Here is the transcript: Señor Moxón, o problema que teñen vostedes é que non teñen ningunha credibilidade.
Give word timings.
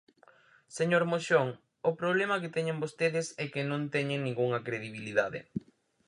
Señor 0.77 1.03
Moxón, 1.11 1.47
o 1.89 1.91
problema 2.01 2.41
que 2.41 2.53
teñen 2.55 2.81
vostedes 2.83 3.27
é 3.43 3.45
que 3.53 3.67
non 3.69 3.81
teñen 3.95 4.19
ningunha 4.21 4.63
credibilidade. 4.67 5.39